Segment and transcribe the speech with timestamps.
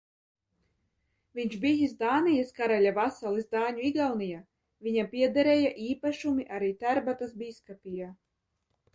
[1.39, 4.39] Viņš bijs Dānijas karaļa vasalis Dāņu Igaunijā,
[4.87, 8.09] viņam piederēja īpašumi arī Tērbatas bīskapijā.